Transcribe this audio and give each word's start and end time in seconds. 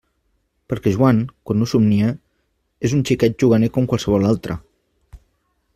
Perquè 0.71 0.93
Joan, 0.95 1.19
quan 1.49 1.59
no 1.63 1.67
somnia, 1.73 2.09
és 2.89 2.97
un 3.01 3.05
xiquet 3.11 3.37
juganer 3.45 3.73
com 3.77 3.89
qualsevol 3.93 4.27
altre. 4.31 4.57